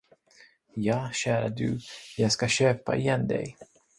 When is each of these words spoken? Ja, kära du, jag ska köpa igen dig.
Ja, 0.75 1.09
kära 1.13 1.49
du, 1.49 1.79
jag 2.17 2.31
ska 2.31 2.47
köpa 2.47 2.95
igen 2.95 3.27
dig. 3.27 3.57